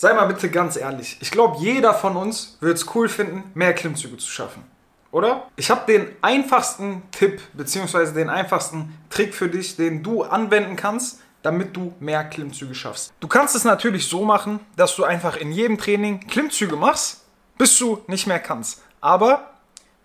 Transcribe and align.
sei 0.00 0.14
mal 0.14 0.24
bitte 0.24 0.48
ganz 0.48 0.76
ehrlich. 0.76 1.18
Ich 1.20 1.30
glaube, 1.30 1.58
jeder 1.60 1.92
von 1.92 2.16
uns 2.16 2.56
würde 2.60 2.74
es 2.74 2.94
cool 2.94 3.06
finden, 3.06 3.50
mehr 3.52 3.74
Klimmzüge 3.74 4.16
zu 4.16 4.30
schaffen. 4.30 4.64
Oder? 5.12 5.46
Ich 5.56 5.70
habe 5.70 5.92
den 5.92 6.06
einfachsten 6.22 7.02
Tipp 7.10 7.42
bzw. 7.52 8.12
den 8.12 8.30
einfachsten 8.30 8.96
Trick 9.10 9.34
für 9.34 9.48
dich, 9.48 9.76
den 9.76 10.02
du 10.02 10.22
anwenden 10.22 10.76
kannst, 10.76 11.20
damit 11.42 11.76
du 11.76 11.92
mehr 12.00 12.24
Klimmzüge 12.24 12.74
schaffst. 12.74 13.12
Du 13.20 13.28
kannst 13.28 13.54
es 13.54 13.64
natürlich 13.64 14.08
so 14.08 14.24
machen, 14.24 14.60
dass 14.74 14.96
du 14.96 15.04
einfach 15.04 15.36
in 15.36 15.52
jedem 15.52 15.76
Training 15.76 16.26
Klimmzüge 16.26 16.76
machst, 16.76 17.20
bis 17.58 17.76
du 17.76 18.02
nicht 18.06 18.26
mehr 18.26 18.40
kannst. 18.40 18.82
Aber 19.02 19.49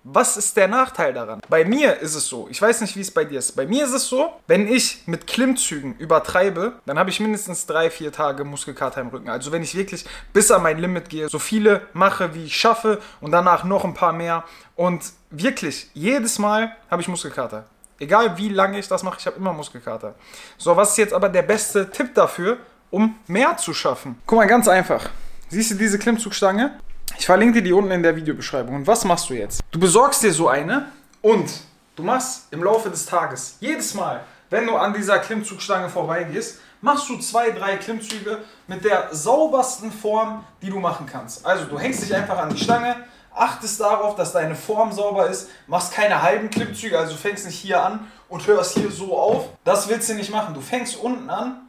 was 0.08 0.38
ist 0.38 0.56
der 0.56 0.68
Nachteil 0.68 1.14
daran? 1.14 1.42
Bei 1.50 1.66
mir 1.66 2.00
ist 2.00 2.14
es 2.14 2.28
so, 2.28 2.48
ich 2.52 2.62
weiß 2.62 2.82
nicht, 2.82 2.96
wie 2.96 3.02
es 3.02 3.10
bei 3.10 3.26
dir 3.26 3.40
ist. 3.40 3.56
Bei 3.56 3.66
mir 3.66 3.86
ist 3.86 3.92
es 3.92 4.08
so, 4.08 4.34
wenn 4.46 4.68
ich 4.68 5.02
mit 5.08 5.26
Klimmzügen 5.26 5.96
übertreibe, 5.98 6.74
dann 6.86 7.00
habe 7.00 7.10
ich 7.10 7.20
mindestens 7.20 7.66
drei, 7.66 7.90
vier 7.90 8.12
Tage 8.12 8.44
Muskelkater 8.44 9.02
im 9.02 9.08
Rücken. 9.08 9.30
Also 9.30 9.52
wenn 9.52 9.64
ich 9.64 9.76
wirklich 9.76 10.06
bis 10.32 10.52
an 10.52 10.62
mein 10.62 10.78
Limit 10.78 11.10
gehe, 11.10 11.28
so 11.28 11.40
viele 11.40 11.88
mache, 11.94 12.36
wie 12.36 12.46
ich 12.46 12.56
schaffe 12.56 13.02
und 13.20 13.32
danach 13.32 13.64
noch 13.64 13.84
ein 13.84 13.96
paar 13.96 14.14
mehr. 14.14 14.44
Und 14.76 15.12
wirklich, 15.32 15.90
jedes 15.96 16.38
Mal 16.38 16.76
habe 16.92 17.02
ich 17.02 17.08
Muskelkater. 17.08 17.66
Egal 17.98 18.38
wie 18.38 18.50
lange 18.50 18.78
ich 18.78 18.88
das 18.88 19.02
mache, 19.02 19.18
ich 19.20 19.26
habe 19.26 19.38
immer 19.38 19.54
Muskelkater. 19.54 20.14
So, 20.60 20.78
was 20.78 20.92
ist 20.92 20.98
jetzt 20.98 21.14
aber 21.14 21.30
der 21.30 21.42
beste 21.42 21.90
Tipp 21.90 22.14
dafür, 22.14 22.58
um 22.92 23.16
mehr 23.26 23.58
zu 23.58 23.74
schaffen? 23.74 24.22
Guck 24.28 24.38
mal, 24.38 24.46
ganz 24.46 24.68
einfach. 24.68 25.10
Siehst 25.50 25.72
du 25.72 25.76
diese 25.76 25.98
Klimmzugstange? 25.98 26.78
Ich 27.26 27.28
verlinke 27.28 27.54
dir 27.54 27.64
die 27.64 27.74
unten 27.74 27.90
in 27.90 28.04
der 28.04 28.16
Videobeschreibung. 28.16 28.76
Und 28.76 28.86
was 28.86 29.04
machst 29.04 29.32
du 29.32 29.34
jetzt? 29.34 29.60
Du 29.72 29.80
besorgst 29.80 30.22
dir 30.22 30.32
so 30.32 30.48
eine 30.48 30.92
und 31.24 31.50
du 31.96 32.04
machst 32.04 32.44
im 32.52 32.64
Laufe 32.64 32.92
des 32.92 33.08
Tages, 33.08 33.58
jedes 33.60 33.96
Mal, 33.96 34.24
wenn 34.52 34.68
du 34.68 34.76
an 34.76 34.94
dieser 34.94 35.18
Klimmzugstange 35.18 35.90
vorbeigehst, 35.90 36.60
machst 36.82 37.10
du 37.10 37.18
zwei, 37.18 37.50
drei 37.50 37.78
Klimmzüge 37.78 38.44
mit 38.68 38.86
der 38.86 39.08
saubersten 39.10 39.92
Form, 39.92 40.44
die 40.62 40.70
du 40.70 40.80
machen 40.80 41.08
kannst. 41.12 41.44
Also 41.44 41.66
du 41.66 41.80
hängst 41.80 42.04
dich 42.04 42.14
einfach 42.14 42.38
an 42.38 42.52
die 42.52 42.64
Stange, 42.64 42.96
achtest 43.34 43.80
darauf, 43.80 44.16
dass 44.16 44.32
deine 44.32 44.54
Form 44.54 44.92
sauber 44.92 45.28
ist, 45.28 45.50
machst 45.66 45.94
keine 45.94 46.22
halben 46.22 46.52
Klimmzüge, 46.52 47.00
also 47.00 47.16
fängst 47.16 47.48
nicht 47.48 47.58
hier 47.58 47.84
an 47.84 48.06
und 48.30 48.46
hörst 48.46 48.78
hier 48.78 48.92
so 48.92 49.18
auf. 49.18 49.50
Das 49.64 49.90
willst 49.90 50.08
du 50.10 50.14
nicht 50.14 50.30
machen. 50.30 50.54
Du 50.54 50.62
fängst 50.62 50.96
unten 50.98 51.28
an, 51.32 51.62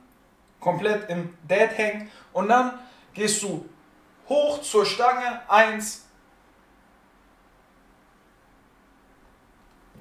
komplett 0.60 1.08
im 1.08 1.32
Dead 1.48 1.70
Hang 1.78 2.10
und 2.34 2.50
dann 2.50 2.72
gehst 3.14 3.42
du 3.42 3.64
hoch 4.28 4.60
zur 4.62 4.84
Stange, 4.84 5.40
eins, 5.48 6.06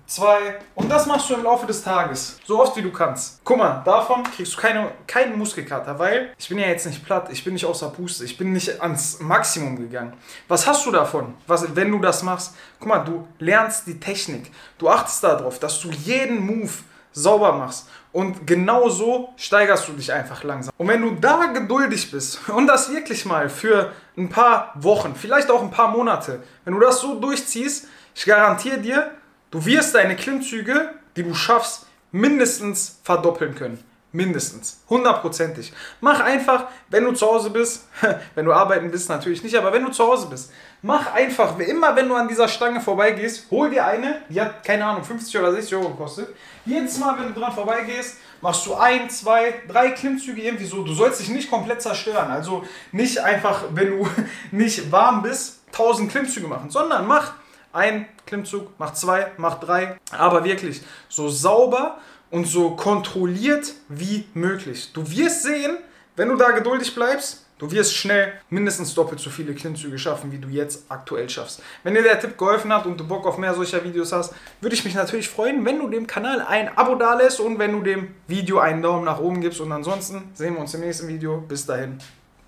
zwei 0.07 0.59
und 0.75 0.89
das 0.89 1.05
machst 1.05 1.29
du 1.29 1.35
im 1.35 1.43
Laufe 1.43 1.65
des 1.65 1.83
Tages, 1.83 2.39
so 2.45 2.61
oft 2.61 2.75
wie 2.77 2.81
du 2.81 2.91
kannst. 2.91 3.41
Guck 3.43 3.57
mal, 3.57 3.81
davon 3.83 4.23
kriegst 4.23 4.53
du 4.55 4.61
keine, 4.61 4.91
keinen 5.07 5.37
Muskelkater, 5.37 5.97
weil 5.97 6.33
ich 6.37 6.47
bin 6.47 6.59
ja 6.59 6.67
jetzt 6.67 6.85
nicht 6.85 7.03
platt, 7.03 7.29
ich 7.31 7.43
bin 7.43 7.53
nicht 7.53 7.65
außer 7.65 7.89
Puste, 7.89 8.23
ich 8.25 8.37
bin 8.37 8.53
nicht 8.53 8.81
ans 8.81 9.19
Maximum 9.19 9.75
gegangen. 9.75 10.13
Was 10.47 10.67
hast 10.67 10.85
du 10.85 10.91
davon, 10.91 11.35
was, 11.47 11.75
wenn 11.75 11.91
du 11.91 11.99
das 11.99 12.23
machst? 12.23 12.55
Guck 12.79 12.87
mal, 12.87 12.99
du 12.99 13.27
lernst 13.39 13.87
die 13.87 13.99
Technik, 13.99 14.51
du 14.77 14.89
achtest 14.89 15.23
darauf, 15.23 15.59
dass 15.59 15.79
du 15.81 15.89
jeden 15.89 16.45
Move 16.45 16.71
sauber 17.16 17.53
machst. 17.53 17.88
Und 18.11 18.45
genau 18.45 18.88
so 18.89 19.33
steigerst 19.35 19.88
du 19.88 19.94
dich 19.94 20.13
einfach 20.13 20.44
langsam. 20.44 20.73
Und 20.77 20.88
wenn 20.88 21.02
du 21.02 21.11
da 21.16 21.47
geduldig 21.47 22.11
bist 22.11 22.47
und 22.49 22.67
das 22.67 22.91
wirklich 22.91 23.25
mal 23.25 23.49
für 23.49 23.91
ein 24.16 24.30
paar 24.30 24.71
Wochen, 24.75 25.16
vielleicht 25.16 25.49
auch 25.49 25.61
ein 25.61 25.71
paar 25.71 25.89
Monate, 25.89 26.43
wenn 26.63 26.75
du 26.75 26.80
das 26.80 26.99
so 26.99 27.19
durchziehst, 27.19 27.88
ich 28.13 28.25
garantiere 28.25 28.77
dir, 28.77 29.11
du 29.52 29.66
wirst 29.66 29.95
deine 29.95 30.16
Klimmzüge, 30.16 30.91
die 31.16 31.23
du 31.23 31.33
schaffst, 31.33 31.88
mindestens 32.11 32.99
verdoppeln 33.03 33.55
können. 33.55 33.83
Mindestens. 34.16 34.80
Hundertprozentig. 34.89 35.73
Mach 35.99 36.21
einfach, 36.21 36.67
wenn 36.89 37.03
du 37.03 37.11
zu 37.11 37.25
Hause 37.25 37.49
bist, 37.49 37.85
wenn 38.35 38.45
du 38.45 38.53
arbeiten 38.53 38.89
bist, 38.89 39.09
natürlich 39.09 39.44
nicht, 39.44 39.55
aber 39.55 39.73
wenn 39.73 39.83
du 39.83 39.91
zu 39.91 40.08
Hause 40.08 40.27
bist, 40.27 40.53
mach 40.81 41.13
einfach, 41.13 41.59
immer 41.59 41.94
wenn 41.97 42.08
du 42.08 42.16
an 42.16 42.30
dieser 42.30 42.47
Stange 42.47 42.80
vorbeigehst, 42.80 43.52
hol 43.52 43.69
dir 43.69 43.86
eine, 43.86 44.21
die 44.30 44.39
hat, 44.39 44.63
keine 44.63 44.86
Ahnung, 44.86 45.03
50 45.03 45.38
oder 45.38 45.52
60 45.52 45.75
Euro 45.75 45.89
gekostet. 45.89 46.30
Jedes 46.65 46.98
Mal, 46.98 47.20
wenn 47.20 47.33
du 47.33 47.39
dran 47.39 47.52
vorbeigehst, 47.52 48.15
machst 48.39 48.65
du 48.65 48.76
ein, 48.76 49.09
zwei, 49.09 49.53
drei 49.67 49.92
Klimmzüge 49.92 50.42
irgendwie 50.42 50.65
so. 50.65 50.83
Du 50.83 50.93
sollst 50.93 51.20
dich 51.20 51.30
nicht 51.30 51.52
komplett 51.52 51.82
zerstören. 51.82 52.32
Also 52.32 52.64
nicht 52.93 53.17
einfach, 53.20 53.64
wenn 53.71 53.99
du 53.99 54.08
nicht 54.52 54.89
warm 54.93 55.23
bist, 55.23 55.59
1000 55.73 56.09
Klimmzüge 56.09 56.47
machen, 56.47 56.70
sondern 56.70 57.05
mach 57.05 57.33
ein 57.73 58.08
Klimmzug, 58.26 58.70
mach 58.77 58.93
zwei, 58.93 59.32
mach 59.36 59.59
drei. 59.59 59.97
Aber 60.11 60.45
wirklich 60.45 60.82
so 61.09 61.27
sauber 61.27 61.97
und 62.35 62.45
so 62.45 62.71
kontrolliert 62.71 63.73
wie 63.87 64.25
möglich. 64.33 64.91
Du 64.91 65.09
wirst 65.09 65.43
sehen, 65.43 65.77
wenn 66.17 66.27
du 66.27 66.35
da 66.35 66.51
geduldig 66.51 66.93
bleibst, 66.93 67.41
Du 67.57 67.71
wirst 67.71 67.95
schnell 67.95 68.33
mindestens 68.49 68.93
doppelt 68.93 69.21
so 69.21 69.29
viele 69.29 69.53
Klimmzüge 69.53 69.97
schaffen, 69.97 70.29
wie 70.33 70.39
du 70.39 70.49
jetzt 70.49 70.83
aktuell 70.89 71.29
schaffst. 71.29 71.61
Wenn 71.83 71.93
dir 71.93 72.03
der 72.03 72.19
Tipp 72.19 72.37
geholfen 72.37 72.73
hat 72.73 72.85
und 72.85 72.99
du 72.99 73.07
Bock 73.07 73.25
auf 73.25 73.37
mehr 73.37 73.53
solcher 73.53 73.81
Videos 73.81 74.11
hast, 74.11 74.33
würde 74.59 74.75
ich 74.75 74.83
mich 74.83 74.93
natürlich 74.93 75.29
freuen, 75.29 75.63
wenn 75.63 75.79
du 75.79 75.87
dem 75.87 76.05
Kanal 76.05 76.41
ein 76.41 76.77
Abo 76.77 76.95
da 76.95 77.13
lässt 77.13 77.39
und 77.39 77.57
wenn 77.57 77.71
du 77.71 77.81
dem 77.81 78.13
Video 78.27 78.59
einen 78.59 78.81
Daumen 78.81 79.05
nach 79.05 79.21
oben 79.21 79.39
gibst. 79.39 79.61
Und 79.61 79.71
ansonsten 79.71 80.31
sehen 80.33 80.55
wir 80.55 80.59
uns 80.59 80.73
im 80.73 80.81
nächsten 80.81 81.07
Video. 81.07 81.37
Bis 81.47 81.65
dahin. 81.65 81.97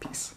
Peace. 0.02 0.34